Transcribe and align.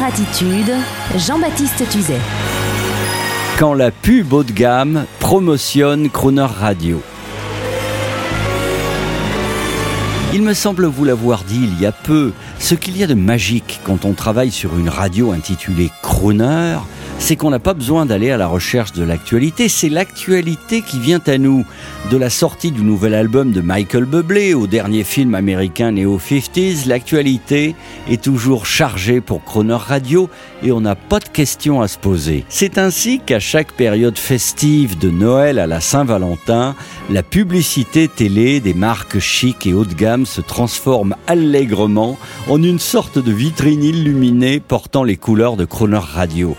Attitude, 0.00 0.72
Jean-Baptiste 1.16 1.86
Tuzet. 1.90 2.20
Quand 3.58 3.74
la 3.74 3.90
pub 3.90 4.32
haut 4.32 4.42
de 4.42 4.50
gamme 4.50 5.04
promotionne 5.18 6.08
Crooner 6.08 6.46
Radio. 6.46 7.02
Il 10.32 10.42
me 10.42 10.54
semble 10.54 10.86
vous 10.86 11.04
l'avoir 11.04 11.44
dit 11.44 11.60
il 11.62 11.78
y 11.78 11.84
a 11.84 11.92
peu, 11.92 12.32
ce 12.58 12.74
qu'il 12.74 12.96
y 12.96 13.04
a 13.04 13.06
de 13.06 13.14
magique 13.14 13.80
quand 13.84 14.06
on 14.06 14.14
travaille 14.14 14.50
sur 14.50 14.78
une 14.78 14.88
radio 14.88 15.32
intitulée 15.32 15.90
Crooner, 16.02 16.78
c'est 17.22 17.36
qu'on 17.36 17.50
n'a 17.50 17.60
pas 17.60 17.72
besoin 17.72 18.04
d'aller 18.04 18.32
à 18.32 18.36
la 18.36 18.48
recherche 18.48 18.90
de 18.94 19.04
l'actualité, 19.04 19.68
c'est 19.68 19.88
l'actualité 19.88 20.82
qui 20.82 20.98
vient 20.98 21.20
à 21.28 21.38
nous. 21.38 21.64
De 22.10 22.16
la 22.16 22.30
sortie 22.30 22.72
du 22.72 22.82
nouvel 22.82 23.14
album 23.14 23.52
de 23.52 23.60
Michael 23.60 24.06
Bublé 24.06 24.54
au 24.54 24.66
dernier 24.66 25.04
film 25.04 25.36
américain 25.36 25.92
Neo 25.92 26.18
50s, 26.18 26.88
l'actualité 26.88 27.76
est 28.10 28.20
toujours 28.20 28.66
chargée 28.66 29.20
pour 29.20 29.44
Croner 29.44 29.76
Radio 29.78 30.28
et 30.64 30.72
on 30.72 30.80
n'a 30.80 30.96
pas 30.96 31.20
de 31.20 31.28
questions 31.28 31.80
à 31.80 31.86
se 31.86 31.96
poser. 31.96 32.44
C'est 32.48 32.76
ainsi 32.76 33.20
qu'à 33.24 33.38
chaque 33.38 33.70
période 33.70 34.18
festive 34.18 34.98
de 34.98 35.08
Noël 35.08 35.60
à 35.60 35.68
la 35.68 35.80
Saint-Valentin, 35.80 36.74
la 37.08 37.22
publicité 37.22 38.08
télé 38.08 38.58
des 38.58 38.74
marques 38.74 39.20
chic 39.20 39.64
et 39.68 39.74
haut 39.74 39.84
de 39.84 39.94
gamme 39.94 40.26
se 40.26 40.40
transforme 40.40 41.14
allègrement 41.28 42.18
en 42.48 42.60
une 42.60 42.80
sorte 42.80 43.20
de 43.20 43.30
vitrine 43.30 43.84
illuminée 43.84 44.58
portant 44.58 45.04
les 45.04 45.16
couleurs 45.16 45.56
de 45.56 45.64
Croner 45.64 46.00
Radio. 46.02 46.56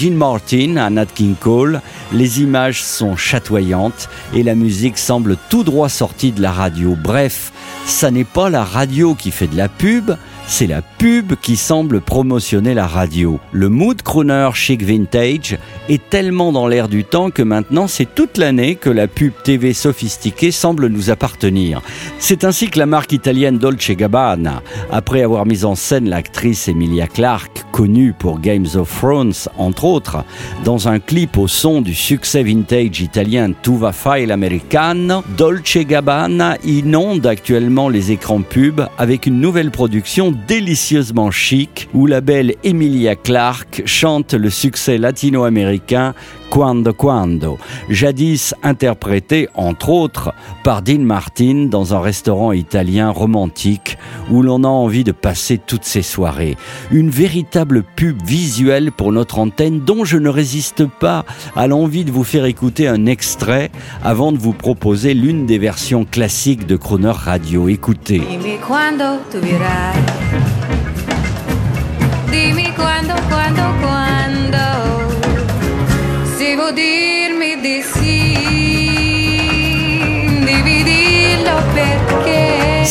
Dean 0.00 0.12
Martin 0.12 0.76
à 0.78 0.88
Nat 0.88 1.06
King 1.06 1.34
Cole, 1.38 1.82
les 2.12 2.40
images 2.40 2.82
sont 2.82 3.16
chatoyantes 3.16 4.08
et 4.32 4.42
la 4.42 4.54
musique 4.54 4.96
semble 4.96 5.36
tout 5.50 5.62
droit 5.62 5.90
sortie 5.90 6.32
de 6.32 6.40
la 6.40 6.52
radio. 6.52 6.96
Bref, 6.96 7.52
ça 7.84 8.10
n'est 8.10 8.24
pas 8.24 8.48
la 8.48 8.64
radio 8.64 9.14
qui 9.14 9.30
fait 9.30 9.46
de 9.46 9.58
la 9.58 9.68
pub, 9.68 10.12
c'est 10.50 10.66
la 10.66 10.82
pub 10.82 11.34
qui 11.40 11.56
semble 11.56 12.00
promotionner 12.00 12.74
la 12.74 12.88
radio. 12.88 13.38
Le 13.52 13.68
mood 13.68 14.02
crooner 14.02 14.50
chic 14.52 14.82
vintage 14.82 15.56
est 15.88 16.10
tellement 16.10 16.50
dans 16.50 16.66
l'air 16.66 16.88
du 16.88 17.04
temps 17.04 17.30
que 17.30 17.42
maintenant 17.42 17.86
c'est 17.86 18.16
toute 18.16 18.36
l'année 18.36 18.74
que 18.74 18.90
la 18.90 19.06
pub 19.06 19.32
TV 19.44 19.72
sophistiquée 19.72 20.50
semble 20.50 20.88
nous 20.88 21.08
appartenir. 21.08 21.80
C'est 22.18 22.42
ainsi 22.42 22.68
que 22.68 22.80
la 22.80 22.86
marque 22.86 23.12
italienne 23.12 23.58
Dolce 23.58 23.92
Gabbana, 23.92 24.60
après 24.90 25.22
avoir 25.22 25.46
mis 25.46 25.64
en 25.64 25.76
scène 25.76 26.08
l'actrice 26.08 26.66
Emilia 26.66 27.06
Clarke, 27.06 27.64
connue 27.70 28.12
pour 28.12 28.40
Games 28.40 28.66
of 28.74 28.92
Thrones 28.98 29.32
entre 29.56 29.84
autres, 29.84 30.24
dans 30.64 30.88
un 30.88 30.98
clip 30.98 31.38
au 31.38 31.46
son 31.46 31.80
du 31.80 31.94
succès 31.94 32.42
vintage 32.42 33.00
italien 33.00 33.52
Tu 33.62 33.76
va 33.76 33.92
file 33.92 34.32
americano, 34.32 35.22
Dolce 35.38 35.78
Gabbana 35.78 36.56
inonde 36.64 37.24
actuellement 37.24 37.88
les 37.88 38.10
écrans 38.10 38.42
pub 38.42 38.80
avec 38.98 39.26
une 39.26 39.40
nouvelle 39.40 39.70
production 39.70 40.34
délicieusement 40.46 41.30
chic 41.30 41.88
où 41.94 42.06
la 42.06 42.20
belle 42.20 42.54
Emilia 42.64 43.16
Clarke 43.16 43.82
chante 43.84 44.34
le 44.34 44.50
succès 44.50 44.98
latino-américain 44.98 46.14
Quando 46.50 46.92
Quando, 46.92 47.58
jadis 47.88 48.54
interprété 48.62 49.48
entre 49.54 49.88
autres 49.90 50.34
par 50.64 50.82
Dean 50.82 50.98
Martin 50.98 51.66
dans 51.70 51.94
un 51.94 52.00
restaurant 52.00 52.52
italien 52.52 53.10
romantique 53.10 53.96
où 54.30 54.42
l'on 54.42 54.64
a 54.64 54.68
envie 54.68 55.04
de 55.04 55.12
passer 55.12 55.58
toutes 55.58 55.84
ses 55.84 56.02
soirées. 56.02 56.56
Une 56.90 57.10
véritable 57.10 57.84
pub 57.84 58.20
visuelle 58.24 58.90
pour 58.90 59.12
notre 59.12 59.38
antenne 59.38 59.80
dont 59.80 60.04
je 60.04 60.18
ne 60.18 60.28
résiste 60.28 60.86
pas 60.86 61.24
à 61.54 61.68
l'envie 61.68 62.04
de 62.04 62.10
vous 62.10 62.24
faire 62.24 62.46
écouter 62.46 62.88
un 62.88 63.06
extrait 63.06 63.70
avant 64.02 64.32
de 64.32 64.38
vous 64.38 64.52
proposer 64.52 65.14
l'une 65.14 65.46
des 65.46 65.58
versions 65.58 66.04
classiques 66.04 66.66
de 66.66 66.76
Croner 66.76 67.12
Radio. 67.14 67.68
Écoutez. 67.68 68.22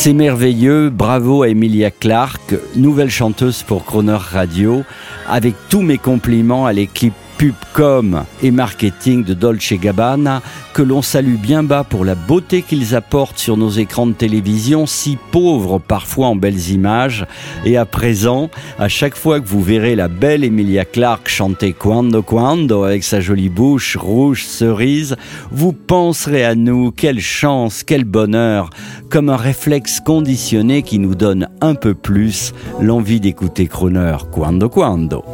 C'est 0.02 0.14
merveilleux, 0.14 0.88
bravo 0.88 1.42
à 1.42 1.50
Emilia 1.50 1.90
Clarke, 1.90 2.54
nouvelle 2.74 3.10
chanteuse 3.10 3.62
pour 3.62 3.84
Croner 3.84 4.16
Radio, 4.16 4.82
avec 5.28 5.54
tous 5.68 5.82
mes 5.82 5.98
compliments 5.98 6.64
à 6.64 6.72
l'équipe 6.72 7.12
Pubcom 7.40 8.24
et 8.42 8.50
marketing 8.50 9.24
de 9.24 9.32
Dolce 9.32 9.72
Gabbana 9.72 10.42
que 10.74 10.82
l'on 10.82 11.00
salue 11.00 11.36
bien 11.36 11.62
bas 11.62 11.84
pour 11.84 12.04
la 12.04 12.14
beauté 12.14 12.60
qu'ils 12.60 12.94
apportent 12.94 13.38
sur 13.38 13.56
nos 13.56 13.70
écrans 13.70 14.06
de 14.06 14.12
télévision, 14.12 14.84
si 14.84 15.16
pauvres 15.30 15.78
parfois 15.78 16.26
en 16.26 16.36
belles 16.36 16.68
images. 16.68 17.26
Et 17.64 17.78
à 17.78 17.86
présent, 17.86 18.50
à 18.78 18.88
chaque 18.88 19.16
fois 19.16 19.40
que 19.40 19.48
vous 19.48 19.62
verrez 19.62 19.96
la 19.96 20.08
belle 20.08 20.44
Emilia 20.44 20.84
Clarke 20.84 21.30
chanter 21.30 21.72
Quando 21.72 22.20
Quando 22.22 22.84
avec 22.84 23.04
sa 23.04 23.20
jolie 23.22 23.48
bouche 23.48 23.96
rouge 23.96 24.44
cerise, 24.44 25.16
vous 25.50 25.72
penserez 25.72 26.44
à 26.44 26.54
nous, 26.54 26.92
quelle 26.92 27.20
chance, 27.20 27.84
quel 27.84 28.04
bonheur, 28.04 28.68
comme 29.08 29.30
un 29.30 29.36
réflexe 29.36 30.00
conditionné 30.00 30.82
qui 30.82 30.98
nous 30.98 31.14
donne 31.14 31.48
un 31.62 31.74
peu 31.74 31.94
plus 31.94 32.52
l'envie 32.82 33.18
d'écouter 33.18 33.66
Croner 33.66 34.18
Quando 34.30 34.68
Quando. 34.68 35.24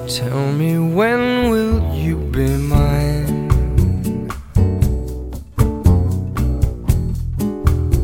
You 1.96 2.16
be 2.16 2.48
mine? 2.56 3.46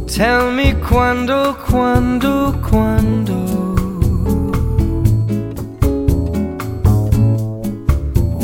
Tell 0.06 0.50
me 0.50 0.74
quando, 0.74 1.54
quando, 1.54 2.52
quando. 2.68 3.40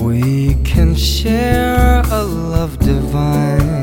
We 0.03 0.55
can 0.65 0.95
share 0.95 2.03
a 2.11 2.23
love 2.23 2.79
divine. 2.79 3.77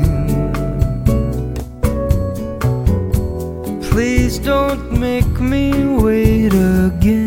Please 3.82 4.38
don't 4.38 4.98
make 4.98 5.40
me 5.40 5.72
wait 6.04 6.52
again. 6.52 7.25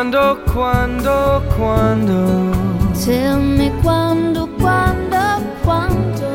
Quando, 0.00 0.40
quando, 0.50 1.42
quando 1.56 2.52
Tell 3.04 3.38
me 3.38 3.70
quando, 3.82 4.48
quando, 4.58 5.44
quando 5.62 6.26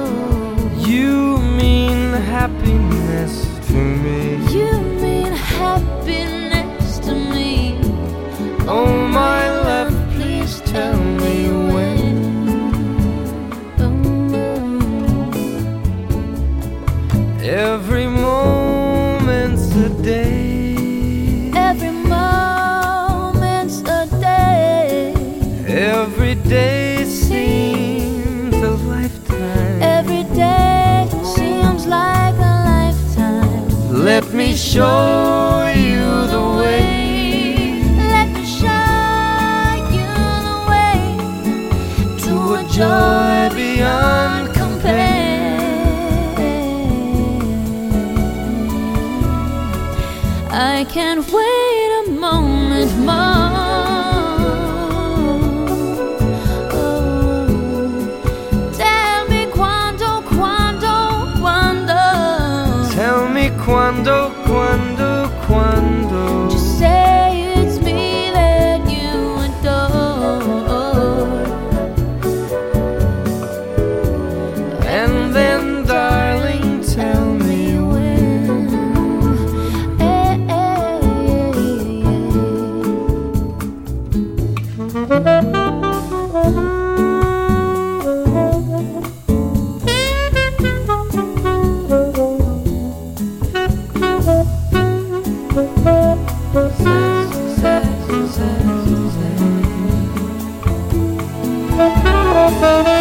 you 0.88 1.40
mean 1.58 2.14
happiness 2.14 3.48
to 3.66 3.74
me. 3.74 4.38
You 4.54 4.80
mean 5.02 5.34
happiness 5.34 7.00
to 7.00 7.16
me. 7.16 7.80
Oh, 8.68 8.86
my 9.08 9.50
love, 9.50 9.96
please 10.14 10.62
tell 10.62 10.98
me 10.98 11.50
when. 11.74 12.18
Oh. 13.80 13.96
Every 17.42 17.95
day 26.48 27.06
seems 27.06 28.56
a 28.56 28.72
lifetime. 28.72 29.82
Every 29.82 30.24
day 30.36 31.08
seems 31.24 31.86
like 31.88 32.36
a 32.36 32.56
lifetime. 32.72 34.04
Let 34.04 34.32
me 34.34 34.56
show 34.56 35.72
you 35.76 36.28
the 36.28 36.44
way. 36.60 37.82
Let 38.14 38.30
me 38.30 38.46
show 38.46 38.70
you 39.98 40.14
the 40.50 40.58
way 40.72 41.00
to 42.26 42.34
a 42.60 42.64
joy 42.70 43.56
beyond 43.56 44.54
compare. 44.54 45.56
I 50.52 50.86
can't 50.90 51.26
wait 51.32 51.65
quando, 64.06 64.32
quando, 64.46 65.32
quando. 65.48 66.48
Just 66.52 66.78
say 66.78 67.56
it's 67.58 67.80
me 67.80 68.30
that 68.32 68.88
you 68.88 69.40
adore. 69.42 70.44
And 74.86 75.34
then, 75.34 75.86
darling, 75.86 76.84
tell 76.84 77.26
me 77.34 77.80
when. 77.80 78.70
Eh, 80.00 80.38
eh, 80.50 81.02
eh, 86.38 86.82
Thank 102.66 102.88
you. 102.88 102.95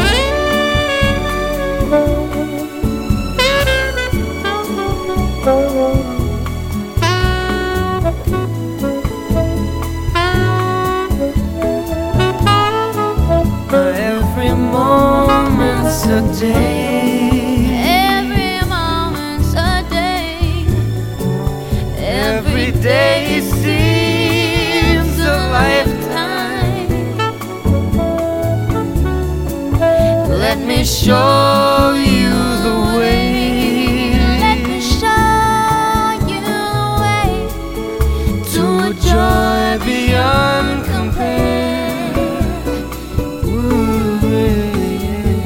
Me 30.67 30.85
show 30.85 31.93
you 31.95 32.31
the 32.63 32.97
way. 32.99 34.15
Let 34.41 34.59
me 34.67 34.81
show 34.81 36.13
you 36.31 36.41
the 36.41 36.67
way 37.03 37.31
to 38.53 38.63
a 38.89 38.91
joy 39.09 39.85
beyond 39.85 40.85
compare. 40.87 42.13
Ooh, 43.45 44.19
yeah. 45.03 45.37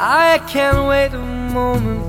I 0.00 0.40
can't 0.48 0.88
wait 0.88 1.12
a 1.14 1.18
moment 1.52 2.02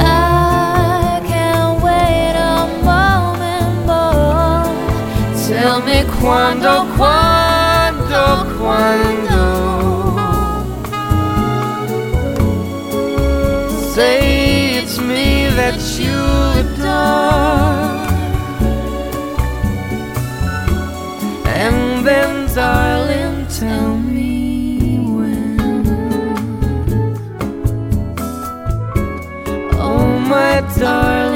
I 0.00 1.22
can't 1.26 1.82
wait 1.82 2.34
a 2.34 2.66
moment 2.82 3.86
more. 3.86 4.66
Tell 5.46 5.80
me 5.80 5.98
quando, 6.18 6.86
quando, 6.96 8.22
quando. 8.58 9.17
That 15.58 15.80
you 15.98 16.18
adore. 16.60 17.98
And 21.62 22.06
then, 22.06 22.32
darling, 22.54 23.36
tell 23.48 23.96
me 23.96 25.00
when. 25.16 25.58
Oh, 29.86 30.08
my 30.32 30.54
darling, 30.78 31.27